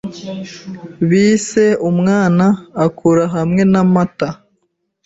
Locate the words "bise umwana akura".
1.09-3.23